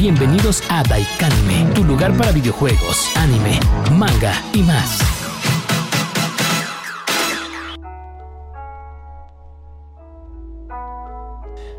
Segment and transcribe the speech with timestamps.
[0.00, 3.60] Bienvenidos a Daikanime, tu lugar para videojuegos, anime,
[3.98, 4.98] manga y más.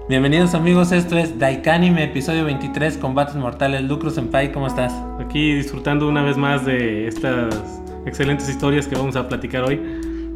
[0.07, 3.81] Bienvenidos amigos, esto es Daikanime, episodio 23, Combates Mortales.
[3.81, 4.93] Lucro Senpai, ¿cómo estás?
[5.19, 9.81] Aquí disfrutando una vez más de estas excelentes historias que vamos a platicar hoy.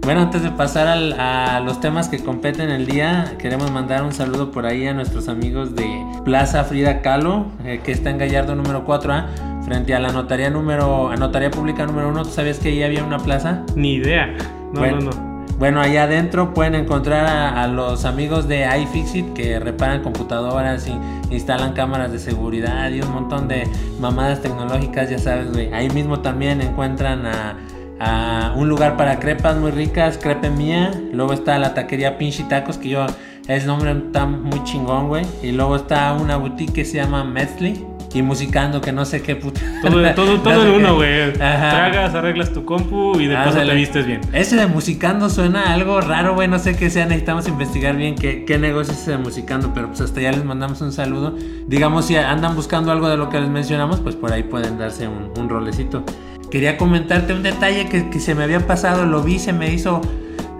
[0.05, 4.13] Bueno, antes de pasar al- a los temas que competen el día, queremos mandar un
[4.13, 8.53] saludo por ahí a nuestros amigos de Plaza Frida Kahlo, eh, que está en Gallardo
[8.55, 9.25] número 4A,
[9.65, 12.23] frente a la notaría número, a notaría pública número 1.
[12.23, 13.63] ¿Tú sabías que ahí había una plaza?
[13.75, 14.27] Ni idea.
[14.71, 14.97] No, Bueno.
[15.01, 15.35] no, no.
[15.57, 20.93] Bueno, allá adentro pueden encontrar a, a los amigos de iFixit que reparan computadoras y
[21.33, 23.63] instalan cámaras de seguridad y un montón de
[24.01, 25.73] mamadas tecnológicas, ya sabes, güey.
[25.73, 27.55] Ahí mismo también encuentran a,
[27.99, 30.91] a un lugar para crepas muy ricas, crepe mía.
[31.13, 33.05] Luego está la taquería Pinchi Tacos, que yo,
[33.47, 35.25] ese nombre está muy chingón, güey.
[35.41, 37.85] Y luego está una boutique que se llama Metzli.
[38.13, 39.59] Y musicando, que no sé qué puta.
[39.81, 41.33] Todo, todo, no todo sé en uno, güey.
[41.33, 43.73] Tragas, arreglas tu compu y de paso Ándale.
[43.73, 44.21] te vistes bien.
[44.31, 46.47] Ese de Musicando suena algo raro, güey.
[46.47, 47.05] No sé qué sea.
[47.07, 49.73] Necesitamos investigar bien qué, qué negocio es ese de Musicando.
[49.73, 51.35] Pero pues hasta ya les mandamos un saludo.
[51.67, 55.09] Digamos, si andan buscando algo de lo que les mencionamos, pues por ahí pueden darse
[55.09, 56.05] un, un rolecito.
[56.51, 59.05] Quería comentarte un detalle que, que se me había pasado.
[59.05, 60.01] Lo vi, se me hizo.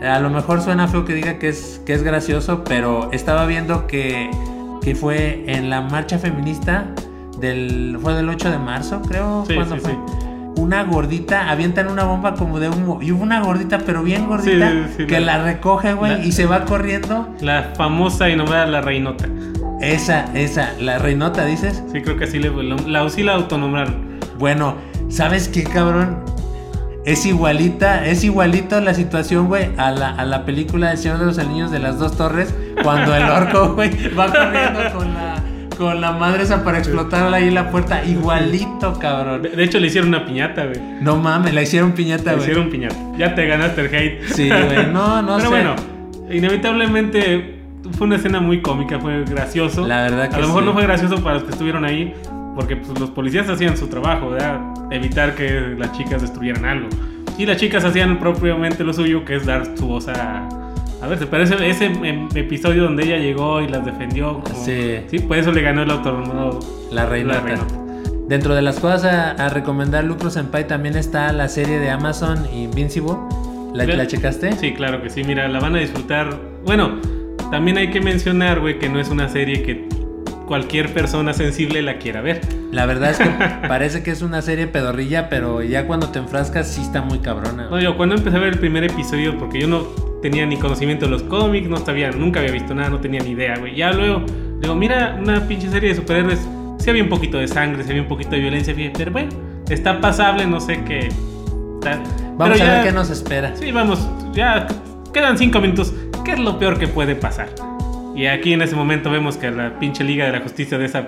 [0.04, 3.88] A lo mejor suena feo que diga que es, que es gracioso, pero estaba viendo
[3.88, 4.30] que,
[4.82, 6.86] que fue en la marcha feminista
[7.40, 7.98] del.
[8.02, 9.46] Fue del 8 de marzo, creo.
[9.48, 9.92] Sí, ¿Cuándo sí, fue?
[9.92, 9.98] sí.
[10.62, 13.00] una gordita, avientan una bomba como de humo.
[13.02, 16.46] Y hubo una gordita, pero bien gordita, que la- la, recoge, güey, la- y se
[16.46, 17.30] va corriendo.
[17.42, 19.26] La famosa y nombrada La Reinota.
[19.82, 21.84] Esa, esa, la reinota, dices.
[21.92, 22.50] Sí, creo que así le,
[22.88, 24.20] la, sí la autonombraron.
[24.40, 24.76] Bueno,
[25.10, 26.18] ¿sabes qué, cabrón?
[27.06, 31.26] Es igualita, es igualito la situación, güey, a la, a la película del Señor de
[31.26, 35.36] los Anillos de las dos torres, cuando el orco, güey, va corriendo con la,
[35.78, 38.04] con la madre esa para explotar ahí la puerta.
[38.04, 39.44] Igualito, cabrón.
[39.44, 40.80] De, de hecho, le hicieron una piñata, güey.
[41.02, 42.50] No mames, la hicieron piñata, Le güey.
[42.50, 42.96] hicieron piñata.
[43.20, 44.24] Ya te ganaste el hate.
[44.34, 45.48] Sí, güey, no, no Pero sé.
[45.50, 45.76] bueno,
[46.32, 47.60] inevitablemente
[47.98, 49.86] fue una escena muy cómica, fue gracioso.
[49.86, 50.68] La verdad que A lo mejor sí.
[50.70, 52.16] no fue gracioso para los que estuvieron ahí,
[52.56, 54.62] porque pues, los policías hacían su trabajo, ¿verdad?
[54.92, 56.88] Evitar que las chicas destruyeran algo.
[57.38, 60.48] Y las chicas hacían propiamente lo suyo, que es dar su voz a...
[61.02, 65.02] A ver, pero ese, ese em, episodio donde ella llegó y las defendió, como- Sí.
[65.08, 66.24] sí, por eso le ganó el autor.
[66.92, 67.44] La reinota.
[68.28, 72.48] Dentro de las cosas a, a recomendar Lucro Senpai también está la serie de Amazon
[72.52, 73.14] Invincible.
[73.74, 74.54] ¿La, ¿la checaste?
[74.54, 76.30] Sí, claro que sí, mira, la van a disfrutar.
[76.66, 76.94] Bueno,
[77.52, 79.88] también hay que mencionar, güey, que no es una serie que
[80.46, 82.42] cualquier persona sensible la quiera ver.
[82.72, 83.30] La verdad es que
[83.68, 87.68] parece que es una serie pedorrilla, pero ya cuando te enfrascas sí está muy cabrona.
[87.70, 89.84] No, yo cuando empecé a ver el primer episodio, porque yo no
[90.22, 93.32] tenía ni conocimiento de los cómics, no sabía, nunca había visto nada, no tenía ni
[93.32, 93.76] idea, güey.
[93.76, 94.24] Ya luego,
[94.60, 96.40] digo, mira, una pinche serie de superhéroes,
[96.80, 99.30] sí había un poquito de sangre, sí había un poquito de violencia, pero bueno,
[99.70, 101.08] está pasable, no sé qué.
[101.10, 102.02] está-
[102.38, 103.56] Vamos pero a ya- ver qué nos espera.
[103.56, 104.68] Sí, vamos, ya
[105.14, 105.94] quedan cinco minutos.
[106.26, 107.50] ¿Qué es lo peor que puede pasar?
[108.16, 111.08] Y aquí en ese momento vemos que la pinche Liga de la Justicia de esa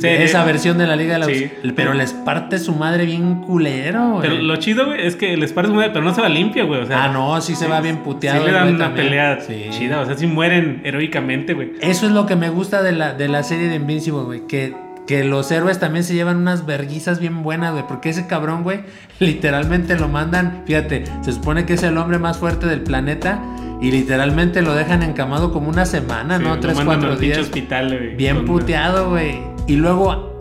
[0.00, 1.50] De esa versión de la Liga de la Sí.
[1.74, 4.22] Pero les parte su madre bien culero, güey.
[4.28, 5.84] Pero lo chido, güey, es que les parece muy.
[5.86, 6.80] Pero no se va limpia, güey.
[6.82, 8.40] O sea, Ah, no, sí se va bien puteado.
[8.40, 9.06] Sí le dan güey una también.
[9.06, 9.66] pelea Sí.
[9.70, 10.00] chida.
[10.00, 11.72] O sea, sí mueren heroicamente, güey.
[11.80, 14.46] Eso es lo que me gusta de la, de la serie de Invincible, güey.
[14.46, 14.74] Que,
[15.08, 17.84] que los héroes también se llevan unas verguizas bien buenas, güey.
[17.88, 18.80] Porque ese cabrón, güey,
[19.20, 20.62] literalmente lo mandan.
[20.66, 23.40] Fíjate, se supone que es el hombre más fuerte del planeta.
[23.80, 26.58] Y literalmente lo dejan encamado como una semana, Sí, ¿no?
[26.58, 27.38] Tres, cuatro días.
[27.38, 29.40] hospital, güey, Bien puteado, güey.
[29.66, 30.36] Y luego,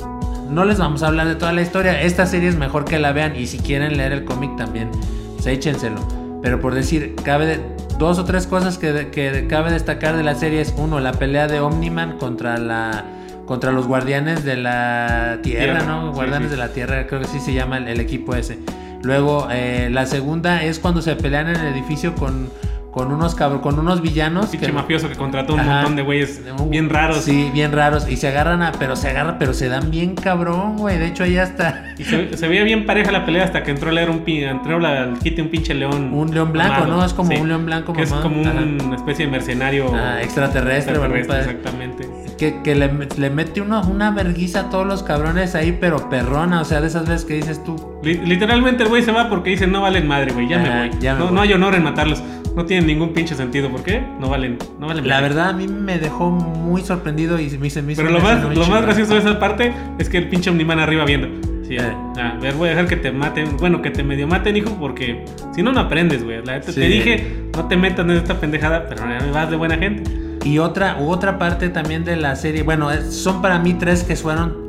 [0.50, 2.02] no les vamos a hablar de toda la historia.
[2.02, 3.36] Esta serie es mejor que la vean.
[3.36, 4.90] Y si quieren leer el cómic también,
[5.36, 6.00] pues échenselo.
[6.42, 7.60] Pero por decir, cabe de-
[8.00, 11.48] dos o tres cosas que, que cabe destacar de la serie es uno, la pelea
[11.48, 13.06] de Omniman contra la
[13.48, 16.10] contra los guardianes de la tierra, Tierra, ¿no?
[16.12, 16.52] sí, Guardianes sí.
[16.52, 18.60] de la tierra, creo que sí se llama el, el equipo ese.
[19.04, 22.50] Luego, eh, la segunda es cuando se pelean en el edificio con,
[22.98, 24.48] con unos cabr- con unos villanos.
[24.48, 25.76] Pinche mafioso que contrató un Ajá.
[25.76, 27.24] montón de güeyes bien raros.
[27.24, 28.10] Sí, bien raros.
[28.10, 28.72] Y se agarran a.
[28.72, 30.98] Pero se agarran, pero se dan bien cabrón, güey.
[30.98, 31.87] De hecho, ahí hasta.
[32.00, 34.80] Y se, se veía bien pareja la pelea hasta que entró a leer un entró
[34.80, 36.14] la- al quite un pinche león.
[36.14, 36.86] Un león blanco.
[36.86, 37.04] ¿no?
[37.04, 37.38] Es como Sí.
[37.38, 38.52] un león blanco Que es como Ajá.
[38.86, 39.92] una especie de mercenario.
[39.94, 42.08] Ah, extraterrestre, exactamente.
[42.38, 46.62] Que, que le, le mete uno, una verguiza a todos los cabrones ahí, pero perrona.
[46.62, 47.76] O sea, de esas veces que dices tú.
[48.04, 51.00] Li- Literalmente el güey se va porque dice no valen madre, güey, ya me voy.
[51.00, 51.34] ya me no, voy.
[51.36, 52.22] no hay honor en matarlos.
[52.56, 53.70] No tienen ningún pinche sentido.
[53.70, 54.04] ¿Por qué?
[54.20, 57.82] No valen, no valen La verdad, a mí me dejó muy sorprendido y me, se
[57.82, 60.28] me hizo Pero lo una más, lo más gracioso de esa parte es que el
[60.30, 61.28] pinche Omniman arriba viendo.
[61.68, 61.82] Sí, Eh.
[62.22, 63.58] a ver, voy a dejar que te maten.
[63.58, 66.38] Bueno, que te medio maten, hijo, porque si no, no aprendes, güey.
[66.46, 66.80] La neta, Sí.
[66.80, 70.10] Te dije, no te metas en esta pendejada, pero no vas de buena gente.
[70.46, 74.68] Y otra, otra parte también de la serie, bueno, son para mí tres que fueron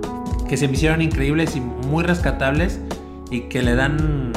[0.48, 2.80] que se me hicieron increíbles y muy rescatables
[3.30, 4.32] y que le dan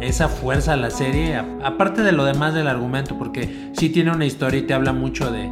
[0.00, 4.10] esa fuerza a la serie, a- aparte de lo demás del argumento, porque sí tiene
[4.10, 5.50] una historia y te habla mucho de,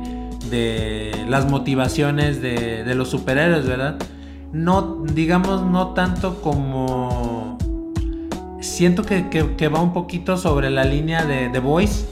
[0.50, 3.96] de las motivaciones de, de los superhéroes, ¿verdad?
[4.52, 7.58] No, digamos, no tanto como...
[8.60, 12.06] Siento que, que- que va un poquito sobre la línea de The Voice,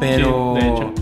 [0.00, 0.54] pero...
[0.58, 0.92] Sí, de hecho.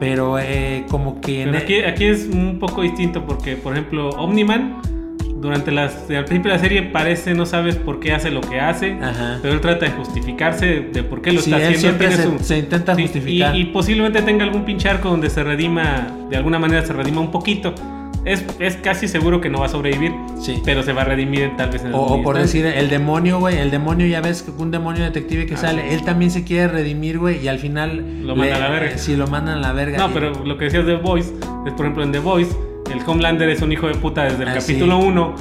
[0.00, 1.44] Pero eh, como que...
[1.44, 4.80] Pero e- aquí, aquí es un poco distinto porque, por ejemplo, Omniman,
[5.36, 8.60] durante las, al principio de la serie parece no sabes por qué hace lo que
[8.60, 9.38] hace, Ajá.
[9.42, 11.98] pero él trata de justificarse de por qué lo Sí, está él haciendo.
[11.98, 13.54] siempre se- se intenta sí, justificar.
[13.56, 17.20] Y, y posiblemente tenga algún pinche arco donde se redima, de alguna manera se redima
[17.20, 17.74] un poquito.
[18.24, 20.62] Es, es casi seguro que no va a sobrevivir, Sí.
[20.64, 23.40] pero se va a redimir tal vez en O, algún o por decir, el demonio,
[23.40, 26.68] güey, el demonio ya ves que un demonio detective que sale, él también se quiere
[26.68, 28.22] redimir, güey, y al final...
[28.24, 28.96] Lo manda a la verga.
[28.98, 29.98] Sí, lo mandan a la verga.
[29.98, 31.32] No, Y- pero lo que decías de The Voice
[31.66, 32.54] es, por ejemplo, en The Voice,
[32.92, 35.34] el Homelander es un hijo de puta desde el Ah, capítulo 1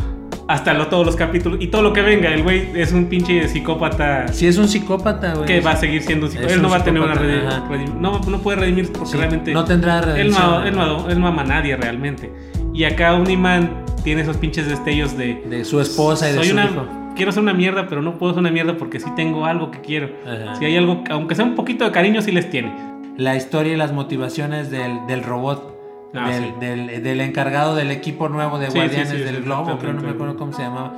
[0.47, 1.61] hasta lo- todos los capítulos.
[1.61, 5.35] Y todo lo que venga, el güey es un pinche psicópata Sí, es un psicópata,
[5.35, 5.45] güey.
[5.45, 6.55] que va a seguir siendo un psicópata.
[6.55, 9.53] Él no va a tener una redim- no, no puede redimirse porque Sí, realmente.
[9.53, 10.43] no tendrá él redención.
[10.51, 12.31] no, él, no, él no ama a nadie realmente.
[12.73, 13.69] Y acá Uniman
[14.03, 15.35] tiene esos pinches destellos de.
[15.49, 16.85] De su esposa y de soy su una, hijo.
[17.15, 19.81] Quiero ser una mierda, pero no puedo ser una mierda porque sí tengo algo que
[19.81, 20.09] quiero.
[20.25, 20.55] Ajá.
[20.55, 22.73] Si hay algo, aunque sea un poquito de cariño, sí les tiene.
[23.17, 25.69] La historia y las motivaciones del, del robot.
[26.13, 26.51] Ah, del, sí.
[26.59, 30.09] del- del encargado del equipo nuevo de Sí, Guardianes sí, del Globo, creo, no me
[30.09, 30.93] acuerdo cómo se llamaba.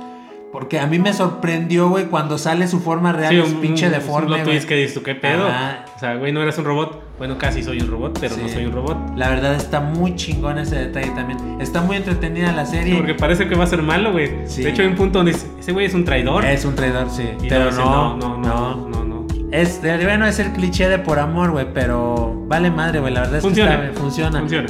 [0.54, 3.90] Porque a mí me sorprendió, güey, cuando sale su forma real, Sí, es un- pinche
[3.90, 5.48] deforme, Un twist que dices tú, ¿qué pedo?
[5.48, 5.84] Ajá.
[5.96, 7.02] O sea, güey, no eres un robot.
[7.18, 8.54] Bueno, casi soy un robot, pero no Sí.
[8.54, 8.96] soy un robot.
[9.16, 11.60] La verdad está muy chingón ese detalle también.
[11.60, 12.94] Está muy entretenida la Sí, serie.
[12.94, 14.30] porque parece que va a ser malo, güey.
[14.46, 14.62] Sí.
[14.62, 16.44] De hecho, hay un punto donde dice, ese güey es un traidor.
[16.44, 17.28] Es un traidor, sí.
[17.42, 19.26] Y pero dice, no, no, no, no, no, no.
[19.50, 23.12] Es, bueno, es el cliché de por amor, güey, pero vale madre, güey.
[23.12, 23.80] La verdad es Funciona.
[23.80, 24.38] que está- funciona.
[24.38, 24.68] Funciona.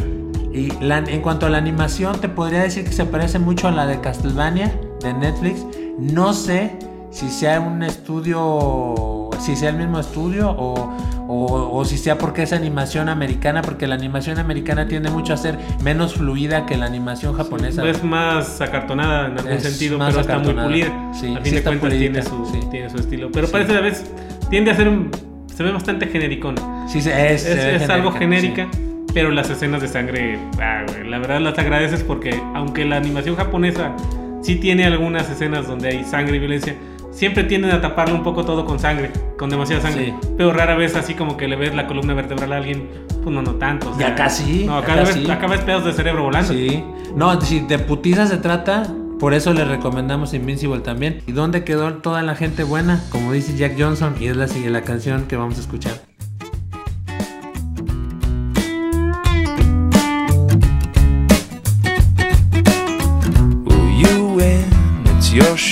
[0.50, 3.70] Y la- en cuanto a la animación, te podría decir que se parece mucho a
[3.70, 4.72] la de Castlevania
[5.04, 5.64] de Netflix.
[5.98, 6.72] No sé
[7.10, 10.92] si sea un estudio, si sea el mismo estudio o,
[11.28, 15.36] o- o si sea porque es animación americana, porque la animación americana tiende mucho a
[15.36, 17.86] ser menos fluida que la animación japonesa.
[17.88, 21.10] Es más acartonada en algún Es sentido, pero está muy pulida.
[21.12, 22.60] Sí, a sí fin de cuentas tiene su, sí.
[22.70, 23.30] tiene su estilo.
[23.32, 23.52] Pero Sí.
[23.52, 24.10] parece a veces
[24.50, 24.90] tiende a ser
[25.54, 26.56] se ve bastante genericón.
[26.88, 28.78] Sí, es, Es, se ve es algo genérica, genérica,
[29.14, 33.36] pero las escenas de sangre, ah, güey, la verdad las agradeces porque aunque la animación
[33.36, 33.92] japonesa
[34.44, 36.76] sí tiene algunas escenas donde hay sangre y violencia,
[37.10, 40.06] siempre tienden a taparlo un poco todo con sangre, con demasiada sangre.
[40.06, 40.28] Sí.
[40.36, 42.88] Pero rara vez así como que le ves la columna vertebral a alguien,
[43.22, 43.90] pues no, no tanto.
[43.90, 46.52] o Y acá sí, No, acá, ves, acá ves pedazos de cerebro volando.
[46.52, 46.84] Sí.
[47.16, 48.84] No, si de putiza se trata,
[49.18, 51.22] por eso le recomendamos Invincible también.
[51.26, 53.02] ¿Y dónde quedó toda la gente buena?
[53.10, 56.03] Como dice Jack Johnson, y es la, la canción que vamos a escuchar.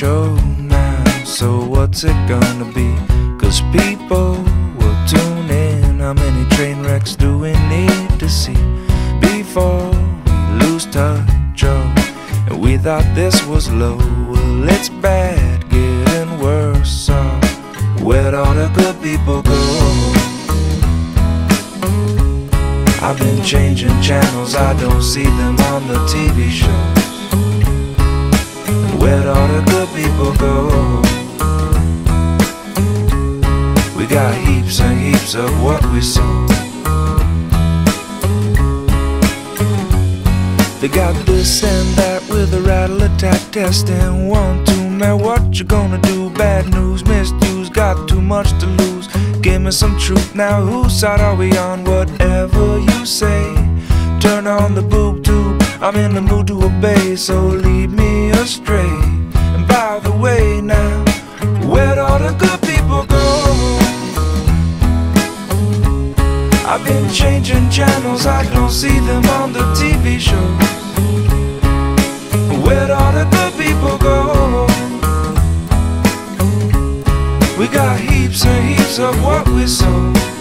[0.03, 1.05] Show now.
[1.25, 2.91] So what's it gonna be?
[3.41, 4.33] Cause people
[4.79, 6.01] will tune in.
[6.01, 8.63] How many train wrecks do we need to see
[9.21, 9.91] before
[10.27, 10.33] we
[10.63, 11.63] lose touch?
[11.63, 11.95] Oh,
[12.49, 13.99] and we thought this was low.
[14.31, 16.91] Well, it's bad, getting worse.
[16.91, 17.19] So
[18.03, 19.61] where'd all the good people go?
[23.07, 27.02] I've been changing channels, I don't see them on the TV shows.
[29.03, 31.03] Where'd all the good people go?
[33.99, 36.47] We got heaps and heaps of what we sow.
[40.81, 45.59] They got this and that with a rattle attack test and one, two, man, what
[45.59, 46.31] you gonna do?
[46.31, 49.09] Bad news, misused, got too much to lose.
[49.41, 51.83] Give me some truth now, whose side are we on?
[51.83, 53.53] Whatever you say,
[54.21, 55.61] turn on the boob tube.
[55.81, 58.91] I'm in the mood to obey, so lead me astray.
[59.55, 61.05] And by the way, now,
[61.71, 63.25] where'd all the good people go?
[66.67, 70.71] I've been changing channels, I don't see them on the TV shows.
[72.65, 74.67] Where'd all the good people go?
[77.59, 80.32] We got heaps and heaps of what we sow.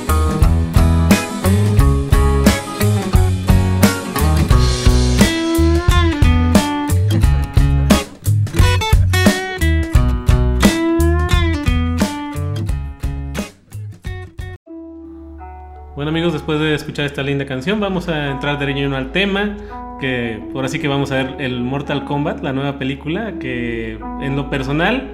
[16.51, 19.55] Después de escuchar esta linda canción, vamos a entrar de lleno al tema,
[19.99, 24.35] que ahora sí que vamos a ver el Mortal Kombat, la nueva película, que en
[24.35, 25.09] lo personal,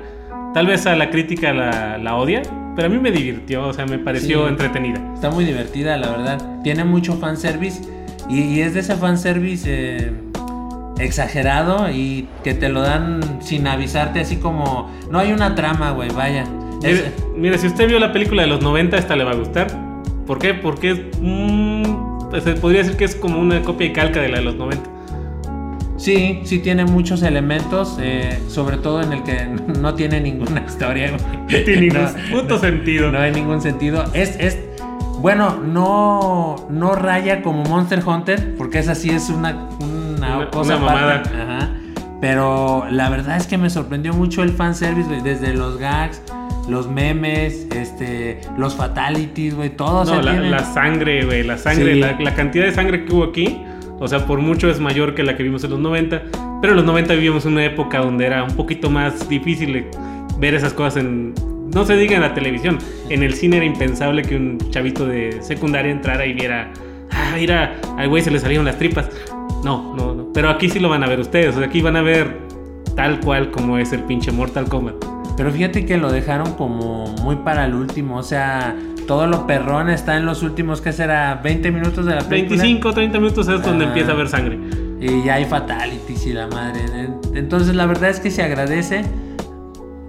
[0.54, 2.42] tal vez a la crítica la, la odia,
[2.76, 4.50] pero a mí me divirtió, o sea, me pareció Sí.
[4.50, 5.02] entretenida.
[5.14, 6.62] Está muy divertida, la verdad.
[6.64, 7.82] Tiene mucho fanservice.
[8.30, 9.64] Y, y es de ese fanservice.
[9.68, 10.12] eh,
[11.00, 14.90] exagerado y que te lo dan sin avisarte, así como.
[15.12, 16.44] No hay una trama, güey, vaya.
[16.84, 19.36] Es- Mire, mire, si usted vio la película de los 90, esta le va a
[19.36, 19.68] gustar.
[20.28, 20.54] ¿Por qué?
[20.54, 21.00] Porque es.
[21.22, 24.44] mm, pues, se podría decir que es como una copia y calca de la de
[24.44, 24.90] los 90.
[25.98, 29.46] Sí, sí tiene muchos elementos, eh, sobre todo en el que
[29.82, 31.12] no tiene ninguna historia.
[31.48, 33.12] No tiene ningún No, puto sentido.
[33.12, 34.04] No hay ningún sentido.
[34.14, 34.58] Es, es,
[35.22, 40.76] bueno, no, no raya como Monster Hunter, porque esa sí es una, una, Una- cosa
[40.76, 41.24] una mamada.
[41.26, 41.70] Ajá.
[42.20, 46.22] Pero la verdad es que me sorprendió mucho el fanservice, desde los gags,
[46.68, 50.04] los memes, este, los fatalities, güey, todo.
[50.06, 52.00] No, la, la sangre, güey, la sangre, Sí.
[52.00, 53.58] la, la cantidad de sangre que hubo aquí,
[54.00, 56.24] o sea, por mucho es mayor que la que vimos en los 90,
[56.62, 59.86] pero en los 90 vivíamos una época donde era un poquito más difícil
[60.40, 61.34] ver esas cosas en...
[61.74, 62.78] No se diga en la televisión,
[63.10, 66.72] en el cine era impensable que un chavito de secundaria entrara y viera,
[67.12, 69.10] ah, mira, al güey se le salieron las tripas.
[69.64, 71.96] No, no, no, pero aquí sí lo van a ver ustedes, o sea, aquí van
[71.98, 72.38] a ver
[72.96, 74.96] tal cual como es el pinche Mortal Kombat.
[75.38, 78.76] Pero fíjate que lo dejaron como muy para el último, o sea,
[79.08, 81.40] todo lo perrón está en los últimos, ¿qué será?
[81.44, 82.62] 20 minutos de la película.
[82.62, 83.88] 25, 30 minutos es donde Ah.
[83.90, 84.60] empieza a haber sangre.
[85.00, 86.82] Y ya hay fatalities y la madre.
[87.36, 89.06] Entonces la verdad es que se agradece.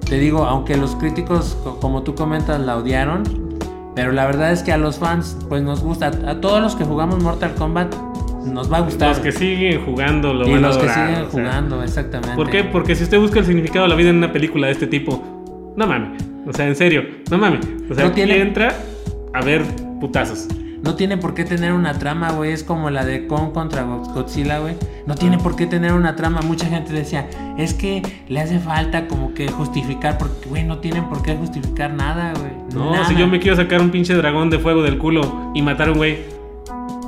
[0.08, 3.23] Te digo, aunque los críticos, co- como tú comentas, la odiaron.
[3.94, 6.06] Pero la verdad es que a los fans, pues nos gusta.
[6.26, 7.94] A todos los que jugamos Mortal Kombat,
[8.47, 9.09] nos va a gustar.
[9.11, 11.25] Los que siguen jugando lo y van a los que siguen sea.
[11.30, 12.37] jugando, exactamente.
[12.37, 12.64] ¿Por qué?
[12.64, 15.73] Porque si usted busca el significado de la vida en una película de este tipo,
[15.76, 16.23] no mames.
[16.47, 17.61] O sea, en serio, no mames.
[17.90, 18.75] O sea, No aquí tiene- entra
[19.35, 19.62] a ver
[20.00, 20.49] putazos.
[20.80, 22.52] No tiene por qué tener una trama, güey.
[22.52, 24.75] Es como la de Kong contra Go- Godzilla, güey.
[25.07, 26.40] No tiene por qué tener una trama.
[26.40, 27.26] Mucha gente decía,
[27.59, 31.92] es que le hace falta como que justificar, porque, güey, no tienen por qué justificar
[31.92, 32.52] nada, güey.
[32.75, 33.07] No, Nada.
[33.09, 35.92] si yo me quiero sacar un pinche dragón de fuego del culo y matar a
[35.92, 36.18] un güey.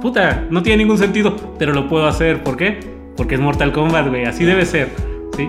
[0.00, 2.42] Puta, no tiene ningún sentido, pero lo puedo hacer.
[2.42, 2.80] ¿Por qué?
[3.16, 4.25] Porque es Mortal Kombat, güey.
[4.25, 4.90] Así debe ser.
[5.37, 5.49] ¿Sí?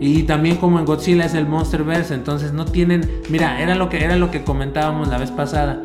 [0.00, 4.04] Y también como en Godzilla es el Monsterverse, entonces no tienen, mira, era lo que
[4.04, 5.82] era lo que comentábamos la vez pasada.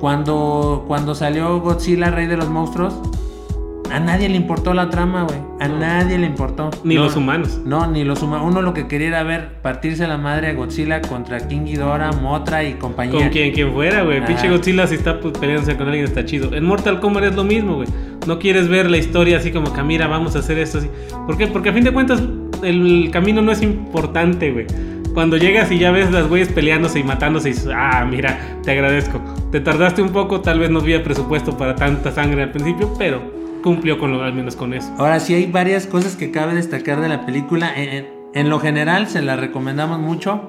[0.00, 2.94] Cuando cuando salió Godzilla Rey de los Monstruos,
[3.92, 5.38] a nadie le importó la trama, güey.
[5.60, 5.78] A No.
[5.78, 6.70] nadie le importó.
[6.84, 7.60] Ni No, los humanos.
[7.64, 8.46] No, ni los humanos.
[8.50, 12.64] Uno lo que quería era ver partirse la madre a Godzilla contra King Ghidorah, Motra
[12.64, 13.20] y compañía.
[13.20, 14.24] Con quien, quien fuera, güey.
[14.24, 16.54] Pinche Godzilla si está pues, peleándose con alguien está chido.
[16.54, 17.88] En Mortal Kombat es lo mismo, güey.
[18.26, 20.88] No quieres ver la historia así como que, mira, vamos a hacer esto así.
[21.26, 21.46] ¿Por qué?
[21.48, 22.22] Porque a fin de cuentas
[22.62, 24.66] el camino no es importante, güey.
[25.14, 28.70] Cuando llegas y ya ves las güeyes peleándose y matándose y dices, ah, mira, te
[28.70, 29.20] agradezco.
[29.50, 33.41] Te tardaste un poco, tal vez no había presupuesto para tanta sangre al principio, pero
[33.62, 34.92] cumplió con lo, al menos con eso.
[34.98, 37.72] Ahora sí hay varias cosas que cabe destacar de la película.
[37.74, 40.48] En, en- en lo general se la recomendamos mucho.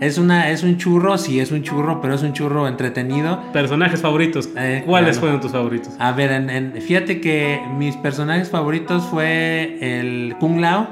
[0.00, 3.40] Es una es un churro, sí es un churro, pero es un churro entretenido.
[3.52, 4.50] Personajes favoritos.
[4.56, 5.20] Eh, ¿Cuáles claro.
[5.20, 5.90] fueron tus favoritos?
[5.98, 10.88] A ver, en- fíjate que mis personajes favoritos fue el Kung Lao.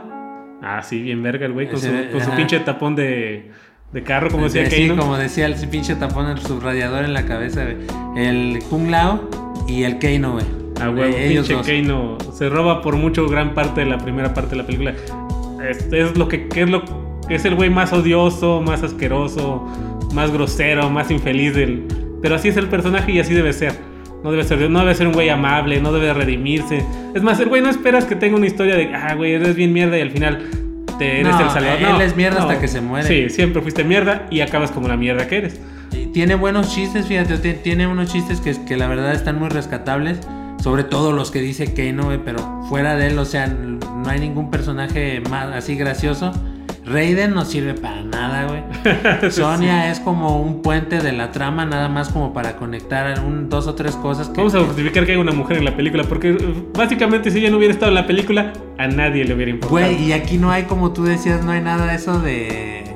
[0.63, 3.51] Ah, sí, bien verga el güey, con, su, con su pinche tapón de,
[3.93, 7.65] de carro, como decía sí, como decía el pinche tapón el subrayador en la cabeza.
[8.17, 9.29] El Kung Lao
[9.69, 10.45] y el Keino, güey.
[10.81, 11.55] Ah, huevo, pinche.
[11.83, 14.95] Kano se roba por mucho gran parte de la primera parte de la película.
[15.69, 16.83] Es, es lo que, que es lo
[17.29, 19.67] es el güey más odioso, más asqueroso,
[20.15, 21.85] más grosero, más infeliz del.
[22.23, 23.75] Pero así es el personaje y así debe ser.
[24.25, 26.85] No debe ser, no debe ser un güey amable, no debe redimirse.
[27.15, 29.73] Es más, el güey no esperas que tenga una historia de, ah, güey, eres bien
[29.73, 30.47] mierda y al final
[30.99, 31.79] te eres No, el salvador.
[31.83, 32.49] él No, es mierda no.
[32.49, 33.07] hasta que se muere.
[33.09, 35.61] Sí, siempre fuiste mierda y acabas como la mierda que eres.
[36.13, 40.21] Tiene buenos chistes, fíjate, ti- tiene unos chistes que, que la verdad están muy rescatables.
[40.63, 44.21] Sobre todo los que dice Keino, güey, pero fuera de él, o sea, no hay
[44.21, 46.33] ningún personaje más así gracioso.
[46.85, 49.31] Raiden no sirve para nada, güey.
[49.31, 53.67] Sonia es como un puente de la trama, nada más como para conectar un, dos
[53.67, 56.31] o tres cosas que, Vamos a justificar que hay una mujer en la película, porque
[56.31, 59.81] eh, básicamente si ella no hubiera estado en la película, a nadie le hubiera importado.
[59.81, 62.90] Güey, y aquí no hay, como tú decías, no hay nada de eso de.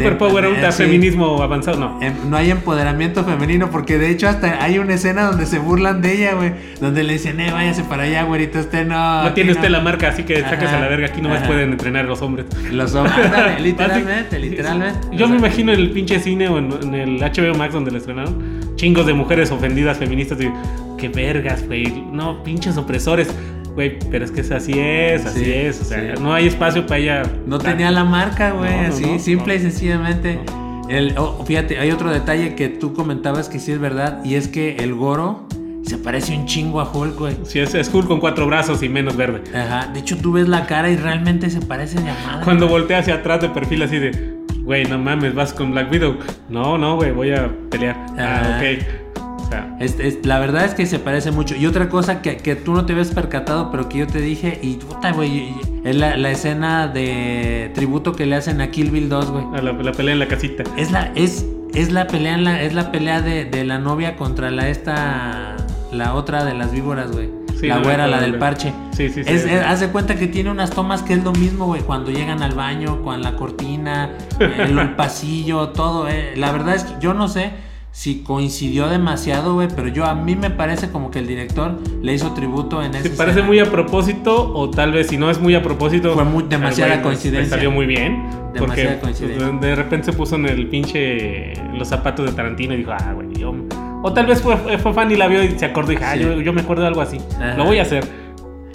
[0.00, 0.84] Superpower, ahorita sí.
[0.84, 1.98] feminismo avanzado, no.
[2.02, 6.02] Em, No hay empoderamiento femenino porque de hecho hasta hay una escena donde se burlan
[6.02, 6.52] de ella, güey.
[6.80, 9.24] Donde le dicen, eh, váyase para allá, güerita, usted no.
[9.24, 11.06] No tiene usted la marca, así que sáquese a la verga.
[11.06, 11.48] Aquí nomás ajá.
[11.48, 12.46] pueden entrenar los hombres.
[12.72, 15.16] Los hombres, ándale, literalmente, literalmente.
[15.16, 17.90] Yo O me imagino en el pinche cine o en, en el HBO Max donde
[17.90, 20.38] la estrenaron, chingos de mujeres ofendidas feministas.
[20.40, 20.50] Y,
[20.96, 22.04] qué vergas, güey.
[22.12, 23.28] No, pinches opresores.
[23.76, 25.80] Güey, pero es que es así es, así Sí, es.
[25.82, 26.20] O sea, sí.
[26.22, 27.22] no hay espacio para ella.
[27.46, 30.40] No tenía la marca, güey, No, no, así, no, simple y sencillamente.
[30.88, 34.48] El, oh, fíjate, hay otro detalle que tú comentabas que sí es verdad, y es
[34.48, 35.46] que el Goro
[35.82, 37.36] se parece un chingo a Hulk, güey.
[37.44, 39.42] Si es, es Hulk con cuatro brazos y menos verde.
[39.54, 42.44] Ajá, de hecho tú ves la cara y realmente se parece de a madre.
[42.44, 46.16] Cuando voltea hacia atrás de perfil así de, güey, no mames, vas con Black Widow.
[46.48, 47.96] No, no, güey, voy a pelear.
[48.18, 49.05] Ah, ok.
[49.46, 51.54] O sea, Es- es- la verdad es que se parece mucho.
[51.54, 54.58] Y otra cosa que, que tú no te habías percatado, pero que yo te dije,
[54.62, 59.08] y puta, güey, es la, la escena de tributo que le hacen a Kill Bill
[59.08, 59.44] 2, güey.
[59.62, 60.64] La, la pelea en la casita.
[60.76, 64.16] Es la, es, es la pelea, en la, es la pelea de, de la novia
[64.16, 65.56] contra la esta,
[65.92, 67.28] la otra de las víboras, güey.
[67.60, 68.74] Sí, la no güera, la del parche.
[68.90, 69.30] Sí, sí, sí.
[69.30, 71.80] Es, es- haz de cuenta que tiene unas tomas que es lo mismo, güey.
[71.82, 74.10] Cuando llegan al baño, con la cortina,
[74.40, 76.06] el, el pasillo, todo.
[76.08, 76.34] eh.
[76.36, 77.52] La verdad es que yo no sé
[77.96, 79.68] si coincidió demasiado, güey.
[79.74, 83.08] Pero yo a mí me parece como que el director le hizo tributo en ese.
[83.08, 86.12] ¿Te parece muy a propósito o tal vez si no es muy a propósito?
[86.12, 87.40] Fue muy- demasiada coincidencia.
[87.44, 88.22] le salió muy bien.
[88.52, 89.48] Demasiada porque coincidencia.
[89.48, 93.12] pues, de repente se puso en el pinche los zapatos de Tarantino y dijo, ah,
[93.14, 93.54] güey, yo...
[94.02, 96.14] O tal vez fue, fue fan y la vio y se acordó y dijo, ah,
[96.16, 96.20] Sí.
[96.20, 97.18] yo, yo me acuerdo de algo así.
[97.36, 97.56] Ajá.
[97.56, 98.04] Lo voy a hacer.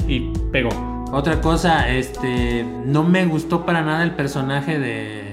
[0.07, 0.69] Y pegó.
[1.13, 5.30] Otra cosa, este, no me gustó para nada el personaje de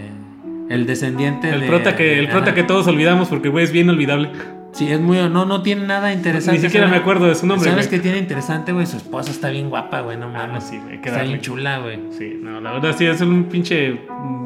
[0.68, 3.88] el descendiente El de prota que, el prota que todos olvidamos porque, güey, es bien
[3.90, 4.30] olvidable.
[4.72, 6.60] Sí, es muy no no tiene nada interesante.
[6.60, 6.98] Ni siquiera ¿sabes?
[6.98, 8.86] me acuerdo de su nombre, ¿Sabes qué tiene interesante, güey?
[8.86, 10.52] Su esposa está bien guapa, güey, no Ah, mames.
[10.52, 11.28] no, sí, güey, Está darle.
[11.28, 11.98] bien chula, güey.
[12.16, 13.98] Sí, no, la verdad sí, es un pinche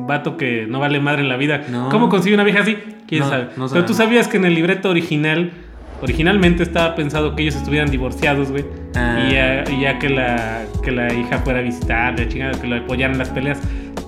[0.06, 1.62] vato que no vale madre en la vida.
[1.68, 1.88] No.
[1.88, 2.78] ¿Cómo consigue una vieja así?
[3.06, 3.48] ¿Quién No, sabe?
[3.56, 5.50] no Pero tú sabías que en el libreto original,
[6.02, 8.64] originalmente estaba pensado que ellos estuvieran divorciados, güey.
[8.94, 9.26] Ah.
[9.28, 12.66] Y, ya, y ya que la, que la hija fuera a visitar, la chingada, que
[12.66, 13.58] lo apoyaran en las peleas.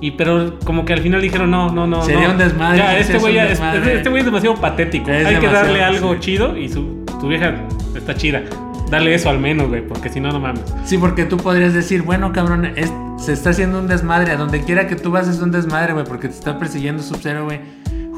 [0.01, 2.03] Y pero como que al final dijeron, no, no, no.
[2.03, 2.33] Sería no.
[2.33, 5.11] un desmadre, Ya, este es güey es, este es demasiado patético.
[5.11, 6.21] Es Hay que demasiado, darle algo sí.
[6.21, 7.55] chido y su, tu vieja
[7.97, 8.43] está chida.
[8.91, 10.63] Dale eso al menos, güey, porque si no, no mames.
[10.85, 14.33] Sí, porque tú podrías decir, bueno, cabrón, es- se está haciendo un desmadre.
[14.33, 17.45] A donde quiera que tú vas es un desmadre, güey, porque te está persiguiendo Sub-Zero,
[17.45, 17.61] güey.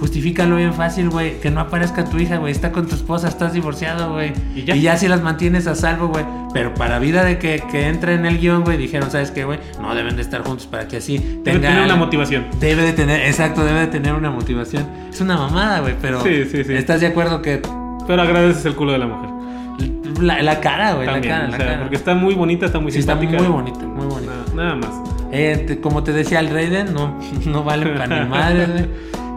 [0.00, 1.41] Justifícalo bien fácil, güey.
[1.41, 2.53] Que no aparezca tu hija, güey.
[2.53, 4.33] Está con tu esposa, estás divorciado, güey.
[4.55, 4.97] Y ya.
[4.97, 6.25] si las mantienes a salvo, güey.
[6.53, 9.59] Pero para vida de que, que entre en el guion, güey, dijeron, ¿sabes qué, güey?
[9.81, 12.47] No deben de estar juntos para que así Debe tenga tener una motivación.
[12.61, 14.87] Debe de tener, exacto, debe de tener una motivación.
[15.11, 16.75] Es una mamada, güey, pero Sí, sí, sí.
[16.75, 17.62] ¿estás de acuerdo que
[18.07, 19.31] Pero agradeces el culo de la mujer.
[20.21, 21.79] la, la cara, güey, la cara, o la cara.
[21.81, 23.43] porque está muy bonita, está muy Sí, está simpática.
[23.43, 24.33] muy bonita, muy bonita.
[24.55, 24.91] Nada, nada más.
[25.33, 28.87] Eh, te- como te decía el Raiden, no, no vale para ni madre, güey.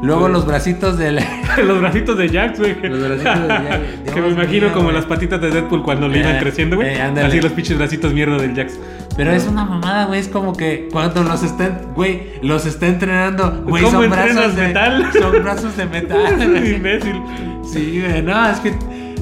[0.01, 1.19] Luego los bracitos del.
[1.65, 2.73] Los bracitos de Jax, güey.
[2.83, 6.17] Los bracitos de Jax, Dios que me imagino como las patitas de Deadpool cuando le
[6.19, 6.95] Eh, iban creciendo, güey.
[6.95, 7.01] eh.
[7.01, 8.79] Así los pinches bracitos mierda del Jax.
[9.17, 10.21] Pero es una mamada, güey.
[10.21, 14.55] Es como que cuando los están, güey, los está entrenando, güey, ¿Cómo son entrenas brazos
[14.55, 15.09] de metal?
[15.19, 17.21] Son brazos de metal, Es imbécil.
[17.69, 18.69] Sí, güey, no, es que.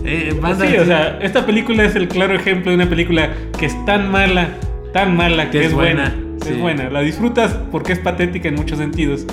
[0.05, 3.85] Eh, Sí, o sea, esta película es el claro ejemplo de una película que es
[3.85, 4.49] tan mala,
[4.93, 6.13] tan mala, que, Que es es buena.
[6.15, 6.89] buena, Es buena.
[6.91, 9.25] La disfrutas porque es patética en muchos sentidos.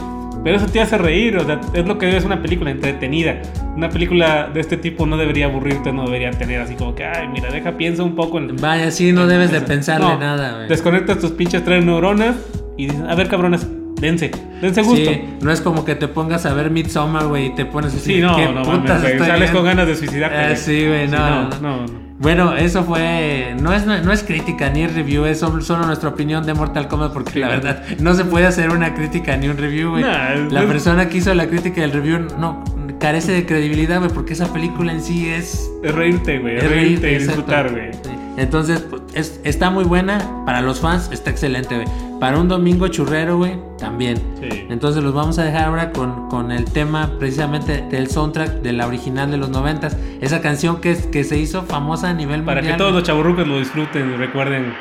[0.45, 3.41] Pero eso te hace reír, o sea, es lo que es una película entretenida.
[3.75, 7.29] Una película de este tipo no debería aburrirte, no debería tener así como que, ay,
[7.29, 8.55] mira, deja, piensa un poco en...
[8.57, 10.69] Vaya, sí, no debes de pensarle No, nada, güey.
[10.69, 12.37] Desconectas tus pinches tres neuronas
[12.77, 13.67] y dices, a ver, cabrones,
[13.99, 15.11] dense, dense gusto.
[15.11, 18.17] Sí, no es como que te pongas a ver Midsommar, güey, y te pones así.
[18.17, 19.53] Sí, no, ¿qué no, mames, sales viendo?
[19.53, 20.45] con ganas de suicidarte.
[20.45, 20.57] Güey.
[20.57, 21.61] sí, güey, no, no.
[21.61, 22.04] no, no.
[22.19, 23.57] Bueno, eso fue.
[23.61, 27.33] No es, no es crítica ni review, es solo, nuestra opinión de Mortal Kombat, porque
[27.33, 30.05] Sí, la verdad no se puede hacer una crítica ni un review, güey.
[30.05, 32.65] La persona que hizo la crítica y el review no
[33.01, 35.71] carece de credibilidad, güey, porque esa película en sí es.
[35.83, 37.43] Es reírte, güey, es reírte y exacto.
[37.43, 37.91] disfrutar, güey.
[38.37, 40.19] Entonces, pues, es- está muy buena.
[40.45, 41.89] Para los fans, está excelente, güey.
[42.21, 44.17] Para un domingo churrero, güey, también.
[44.41, 44.67] Sí.
[44.71, 48.87] Entonces los vamos a dejar ahora con, con el tema precisamente del soundtrack de la
[48.87, 49.97] original de los noventas.
[50.21, 52.77] Esa canción que, es- que se hizo famosa a nivel Para mundial.
[52.77, 54.75] que todos los chaburrucos lo disfruten y recuerden.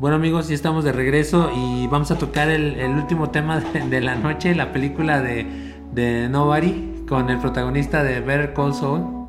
[0.00, 4.00] Bueno amigos, ya estamos de regreso y vamos a tocar el, último tema de, de
[4.00, 5.46] la noche, la película de,
[5.92, 9.19] de Nobody, con el protagonista de Better Call Saul.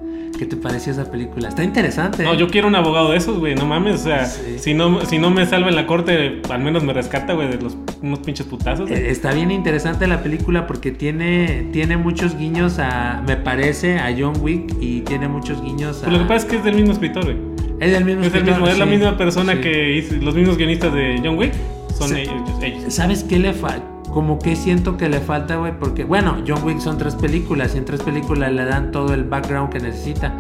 [0.41, 1.49] ¿Qué te pareció esa película?
[1.49, 2.23] Está interesante.
[2.23, 4.58] No, yo quiero un abogado de esos, güey, no mames, o sea, Sí.
[4.58, 7.62] si, no, si no me salva en la corte, al menos me rescata, güey, de
[7.62, 8.89] los unos pinches putazos.
[8.89, 14.15] Eh, Está bien interesante la película porque tiene, tiene muchos guiños a, me parece, a
[14.17, 16.06] John Wick y tiene muchos guiños a...
[16.06, 17.38] Pues lo que pasa es que es del mismo escritor, güey.
[17.80, 19.60] es del mismo Es, escritor, mismo, es la misma persona sí.
[19.60, 21.54] que hizo, los mismos guionistas de John Wick,
[21.95, 22.34] son ellos.
[22.63, 22.91] ellos.
[22.91, 23.86] ¿Sabes qué le falta?
[24.12, 27.78] Como que siento que le falta, güey, porque, bueno, John Wick son tres películas y
[27.78, 30.34] en tres películas le dan todo el background que necesita.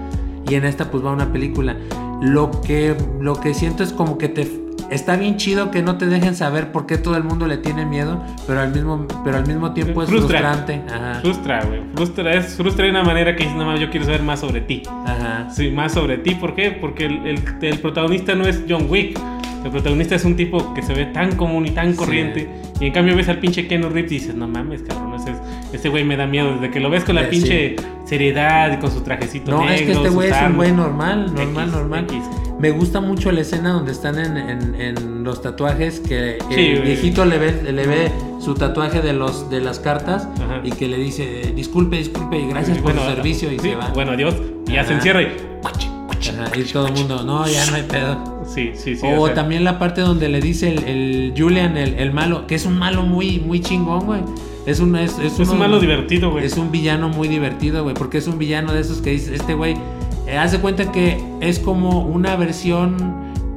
[0.49, 1.75] Y en esta, pues va una película.
[2.21, 4.59] Lo que, lo que siento es como que te.
[4.89, 7.85] Está bien chido que no te dejen saber por qué todo el mundo le tiene
[7.85, 10.39] miedo, pero al mismo, pero al mismo tiempo es Frustra.
[10.39, 10.81] frustrante.
[10.93, 11.21] Ajá.
[11.21, 11.81] Frustra, güey.
[11.95, 14.59] Frustra, es frustra de una manera que dices, no mames, yo quiero saber más sobre
[14.59, 14.83] ti.
[15.05, 15.49] Ajá.
[15.49, 16.35] Sí, más sobre ti.
[16.35, 16.71] ¿Por qué?
[16.71, 19.17] Porque el, el- el protagonista no es John Wick.
[19.63, 21.97] El protagonista es un tipo que se ve tan común y tan Sí.
[21.97, 22.49] corriente.
[22.79, 25.37] Y en cambio ves al pinche Keanu Reeves y dices, no mames, cabrón, ese, es-
[25.73, 26.53] ese güey me da miedo.
[26.55, 29.73] Desde que lo ves con la Eh, pinche seriedad y con su trajecito No, negro.
[29.75, 32.03] es que este güey es un güey normal, normal, X, normal.
[32.05, 32.23] X.
[32.59, 36.81] Me gusta mucho la escena donde están en, en- en los tatuajes, que Sí, el
[36.81, 40.61] viejito le ve, le ve su tatuaje de los de las cartas Ajá.
[40.63, 43.89] y que le dice, disculpe, disculpe y gracias por Bueno, su servicio y se va.
[43.93, 44.35] Bueno, adiós.
[44.67, 45.27] Y ya se encierra y.
[45.65, 48.30] Ajá, y todo el mundo, no, ya no hay pedo.
[48.53, 49.05] Sí, sí, sí.
[49.05, 52.47] o o sea, también la parte donde le dice el, el Julian, el, el malo,
[52.47, 54.21] que es un malo muy, muy chingón, güey.
[54.65, 56.45] Es un, es, es Es uno- un malo divertido, güey.
[56.45, 59.53] Es un villano muy divertido, güey, porque es un villano de esos que dice, este
[59.55, 59.75] güey,
[60.27, 62.95] eh, hace cuenta que es como una versión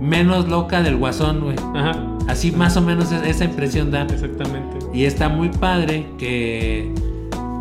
[0.00, 1.56] menos loca del guasón, güey.
[1.74, 1.92] Ajá,
[2.26, 4.02] Así más o menos es- esa impresión da.
[4.04, 4.78] exactamente.
[4.94, 6.90] Y está muy padre que,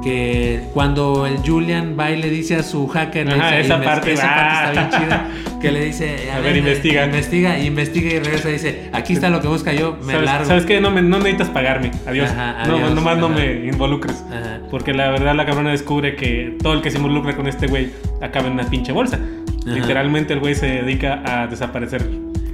[0.04, 4.14] que cuando el Julian va y le dice a su hacker, Ajá, dice- esa parte,
[4.14, 4.64] esa ah.
[4.66, 5.30] parte está bien chida,
[5.62, 7.06] que le dice, A ver, investiga.
[7.06, 10.26] investiga, y investiga y regresa y dice, aquí está lo que busca yo, me ¿Sabes,
[10.26, 10.46] largo.
[10.46, 10.82] ¿Sabes qué?
[10.82, 11.92] No, me- no necesitas pagarme.
[12.06, 12.30] Adiós.
[12.30, 12.94] Ajá, no, adiós.
[12.96, 14.24] nomás no me involucres.
[14.30, 14.60] Ajá.
[14.70, 17.92] Porque la verdad la cabrona descubre que todo el que se involucra con este güey
[18.22, 19.20] acaba en una pinche bolsa.
[19.66, 22.06] Literalmente el güey se dedica a desaparecer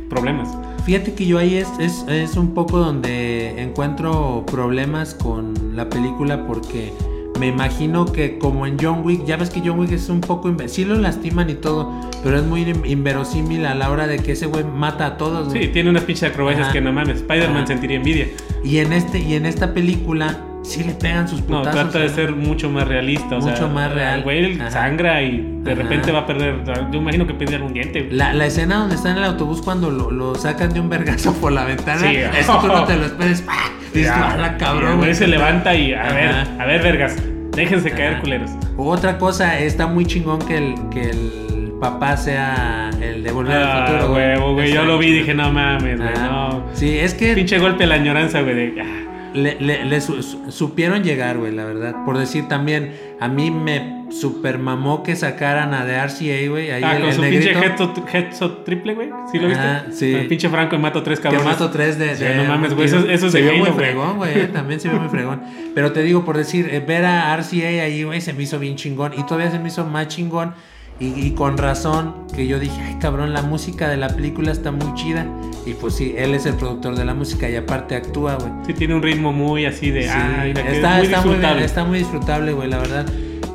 [0.09, 0.49] problemas.
[0.85, 6.45] Fíjate que yo ahí es, es, es un poco donde encuentro problemas con la película
[6.45, 6.91] porque
[7.39, 10.53] me imagino que como en John Wick, ya ves que John Wick es un poco...
[10.67, 11.89] Sí lo lastiman y todo,
[12.23, 15.51] pero es muy in- inverosímil a la hora de que ese güey mata a todos.
[15.53, 17.17] Sí, tiene unas pinches acrobacias que no mames.
[17.17, 18.27] Spider-Man sentiría envidia.
[18.63, 21.71] Y en este y en esta película sí le pegan sus No, putazos.
[21.91, 23.37] trata de ser mucho más realista.
[23.37, 24.17] O Mucho sea, más real.
[24.19, 25.81] El güey sangra y de Ajá.
[25.81, 26.61] repente va a perder.
[26.91, 28.09] Yo imagino que perder un diente.
[28.11, 31.31] La, la escena donde está en el autobús cuando lo, lo sacan de un vergazo
[31.35, 32.17] por la ventana, Sí.
[32.37, 33.41] eso tú no te lo esperes.
[33.43, 33.53] ¡pah!
[33.93, 34.97] Dices, Ya, "Ala, y el cabrón!
[34.97, 36.13] güey se levanta y a Ajá.
[36.13, 37.15] ver, a ver, vergas.
[37.55, 38.51] Déjense caer, culeros.
[38.77, 43.63] Otra cosa, está muy chingón que el, que el papá sea el de Volver al
[43.63, 44.13] Ah, Futuro.
[44.13, 44.71] huevo, güey.
[44.73, 46.63] Yo lo vi y dije, no mames, güey, no.
[46.73, 48.55] Sí, es que Pinche golpe a la añoranza, güey.
[48.55, 48.85] De, ah,
[49.33, 51.95] le, le- le su- su- supieron llegar, güey, la verdad.
[52.05, 56.71] Por decir también, a mí me super mamó que sacaran a de RCA, güey.
[56.71, 57.49] Ahí ah, el, con el su negrito.
[57.59, 59.09] pinche headshot, headshot triple, güey.
[59.31, 59.63] ¿Sí lo viste?
[59.91, 60.13] Sí.
[60.13, 61.45] El pinche Franco y mato tres Que cabrones.
[61.47, 62.15] mato tres de.
[62.15, 64.51] Sí, de- no mames, güey, eso- eso es se vio muy fregón, güey.
[64.51, 65.41] También se vio muy fregón.
[65.75, 68.75] Pero te digo, por decir, eh, ver a RCA ahí, güey, se me hizo bien
[68.75, 69.13] chingón.
[69.17, 70.53] Y todavía se me hizo más chingón.
[71.01, 74.71] Y, y con razón, que yo dije, ay cabrón, la música de la película está
[74.73, 75.25] muy chida.
[75.65, 78.51] Y pues sí, él es el productor de la música y aparte actúa, güey.
[78.67, 80.03] Sí, tiene un ritmo muy así de.
[80.03, 81.65] Sí, que está, es muy está, muy bien, disfrutable.
[81.65, 83.05] está muy disfrutable, güey, la verdad.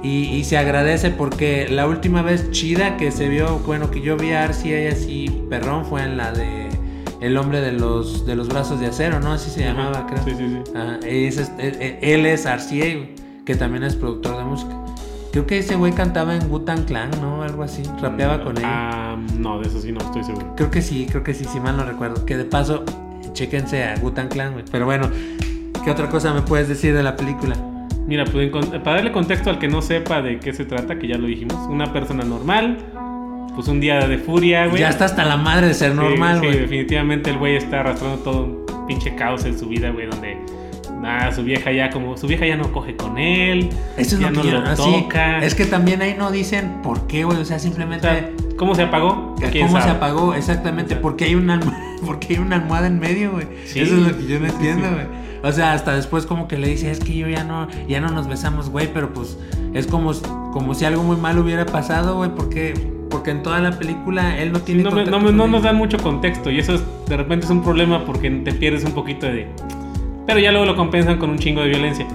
[0.05, 4.17] Y, y se agradece porque la última vez chida que se vio, bueno, que yo
[4.19, 6.69] vi a RCA así perrón fue en la de
[7.21, 9.33] El hombre de los, de los brazos de acero, ¿no?
[9.33, 9.73] Así se Ajá.
[9.79, 10.23] llamaba, creo.
[10.25, 10.73] Sí, sí, sí.
[10.77, 13.07] Ajá, es- eh, eh, él es RCA,
[13.47, 14.77] que también es productor de música.
[15.33, 17.43] Creo que ese güey cantaba en Wu-Tang Clan, ¿no?
[17.43, 17.83] Algo así.
[18.01, 18.63] Rapeaba con él.
[18.65, 20.53] Ah, no, de eso sí no estoy seguro.
[20.55, 22.25] Creo que sí, creo que sí, si mal no recuerdo.
[22.27, 22.85] Que de paso,
[23.33, 24.65] chéquense a Wu-Tang Clan, güey.
[24.71, 25.09] Pero bueno,
[25.83, 27.57] ¿qué otra cosa me puedes decir de la película?
[28.07, 31.17] Mira, pues, para darle contexto al que no sepa de qué se trata, que ya
[31.17, 32.79] lo dijimos, una persona normal,
[33.55, 34.81] pues un día de furia, güey.
[34.81, 36.59] Ya está hasta la madre de ser Sí, normal, sí, güey.
[36.59, 40.37] definitivamente el güey está arrastrando todo un pinche caos en su vida, güey, donde
[41.01, 44.31] nada, su vieja ya como su vieja ya no coge con él, Eso es ya
[44.31, 45.39] lo no que yo lo así, toca.
[45.39, 47.39] Es que también ahí no dicen por qué, güey.
[47.39, 48.07] O sea, O simplemente.
[48.09, 49.35] sea, ¿cómo se apagó?
[49.51, 49.97] ¿Quién ¿Cómo se sabe?
[49.97, 50.35] apagó?
[50.35, 50.97] Exactamente.
[50.97, 53.47] Porque hay una almohada, porque hay una almohada en medio, güey.
[53.67, 53.81] Sí.
[53.81, 54.95] Eso es lo que yo no Sí, sí, entiendo, sí.
[54.95, 55.25] güey.
[55.43, 58.09] O sea, hasta después como que le dice, es que yo ya no, ya no
[58.09, 59.39] nos besamos, güey, pero pues
[59.75, 60.13] es como,
[60.53, 62.73] como si algo muy malo hubiera pasado, güey, porque,
[63.11, 65.63] porque en toda la película él no Sí, tiene no, me- no me- no nos
[65.63, 68.93] dan mucho contexto y eso es, de repente es un problema porque te pierdes un
[68.93, 69.47] poquito de...
[70.27, 72.07] Pero ya luego lo compensan con un chingo de violencia.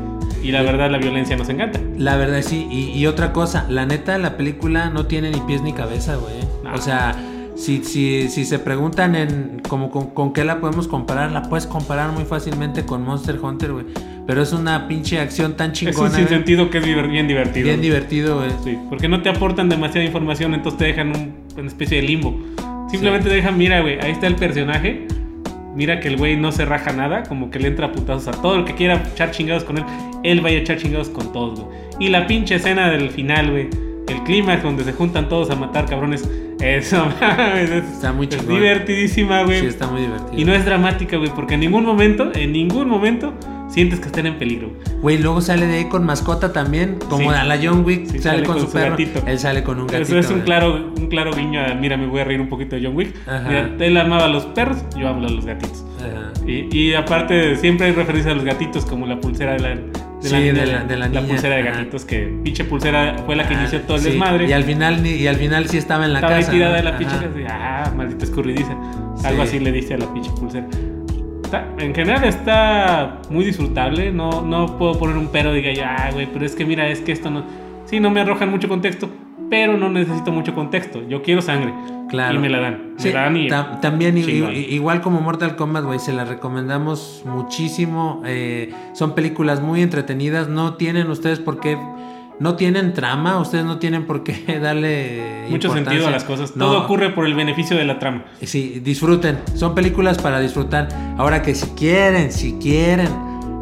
[0.43, 1.79] Y la verdad la violencia nos encanta.
[1.97, 5.61] La verdad sí, y, y otra cosa, la neta la película no tiene ni pies
[5.61, 6.35] ni cabeza, güey.
[6.63, 6.73] No.
[6.73, 7.15] O sea,
[7.55, 11.67] Si, si, si se preguntan en como con, con qué la podemos comparar, la puedes
[11.67, 13.85] comparar muy fácilmente con Monster Hunter, güey.
[14.25, 16.09] Pero es una pinche acción tan Es un chingona.
[16.09, 16.21] güey.
[16.21, 17.65] sinsentido que es bien divertido.
[17.65, 18.51] Bien divertido, güey.
[18.63, 22.33] Sí, porque no te aportan demasiada información, entonces te dejan un- una especie de limbo.
[22.89, 25.05] Simplemente te dejan, mira, güey, ahí está el personaje.
[25.79, 28.41] Mira que el güey no se raja nada, como que le entra a putazos a
[28.41, 29.85] todo el que quiera echar chingados con él.
[30.23, 31.77] Él vaya a echar chingados con todos, güey.
[32.01, 33.69] Y la pinche escena del final, güey.
[34.09, 36.27] El clímax donde se juntan todos a matar cabrones.
[36.59, 38.55] Eso, mames, es, Está muy es chingón.
[38.55, 39.61] divertidísima, güey.
[39.61, 40.37] Sí, está muy divertido.
[40.39, 43.33] y no es dramática, güey, porque en ningún momento, en ningún momento,
[43.69, 44.71] sientes que estén en peligro.
[45.01, 47.37] Güey, luego sale de ahí con mascota también, como Sí.
[47.37, 48.91] a la John Wick, Sí, sale, con, su, perro.
[48.91, 49.21] gatito.
[49.25, 50.01] Él sale con un gatito.
[50.03, 52.75] Eso es un claro, un claro guiño a, mira, me voy a reír un poquito
[52.75, 53.15] de John Wick.
[53.25, 53.47] Ajá.
[53.47, 55.85] Mira, él amaba a los perros, yo amo a los gatitos.
[55.99, 56.33] Ajá.
[56.45, 59.77] Y, y aparte, siempre hay referencia a los gatitos como la pulsera de la,
[60.21, 63.35] de Sí, la, de la- de la niña, pulsera de gatitos, que pinche pulsera fue
[63.35, 64.47] la que Ah, inició todo el sí, desmadre.
[64.47, 66.51] Y al final ni- y al final sí estaba en la Estaba casa.
[66.51, 66.77] tirada ¿no?
[66.77, 68.71] de la pinche casa ah, maldita escurridiza.
[69.23, 69.47] Algo Sí.
[69.49, 70.67] así le dice a la pinche pulsera.
[71.43, 74.11] Está- en general está muy disfrutable.
[74.11, 76.99] No, no puedo poner un pero diga ya, ah, güey, pero es que mira, es
[76.99, 77.43] que esto no.
[77.85, 79.09] Sí, no me arrojan mucho contexto,
[79.49, 81.01] pero no necesito mucho contexto.
[81.07, 81.73] Yo quiero sangre.
[82.09, 82.35] Claro.
[82.35, 82.93] Y me la dan.
[82.97, 83.47] Sí, me la dan y.
[83.49, 84.53] tam- también chingón.
[84.55, 88.21] igual como Mortal Kombat, güey, se la recomendamos muchísimo.
[88.25, 90.47] eh, son películas muy entretenidas.
[90.49, 91.77] No tienen ustedes por qué,
[92.39, 93.39] no tienen trama.
[93.39, 96.55] Ustedes no tienen por qué darle mucho sentido a las cosas.
[96.55, 98.25] No, Todo ocurre por el beneficio de la trama.
[98.41, 99.37] Sí, disfruten.
[99.53, 100.87] Son películas para disfrutar.
[101.17, 103.09] Ahora que si quieren, si quieren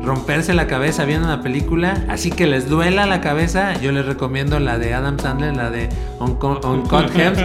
[0.03, 4.59] romperse la cabeza viendo una película, así que les duela la cabeza, yo les recomiendo
[4.59, 7.39] la de Adam Sandler, la de Uncut Gems.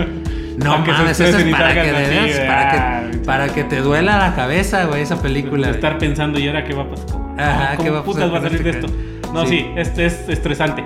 [0.58, 4.18] No mames, esa es para que, veras, de, para, ah, que, para que te duela
[4.18, 5.68] la cabeza, güey, esa película.
[5.68, 7.06] De estar pensando, ¿y ahora qué va a pasar?
[7.10, 8.86] ¿Cómo, Ajá, cómo ¿qué va a putas pasar va a salir de esto?
[9.32, 9.60] No, Sí.
[9.60, 10.84] sí, este es estresante.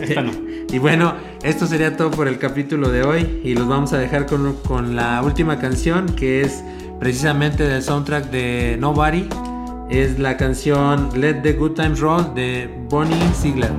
[0.00, 0.30] Esta no.
[0.72, 4.26] Y bueno, esto sería todo por el capítulo de hoy y los vamos a dejar
[4.26, 6.62] con, con la última canción que es
[7.00, 9.28] precisamente del soundtrack de Nobody.
[9.90, 13.72] Es la canción Let the Good Times Roll de Bonnie Ziegler.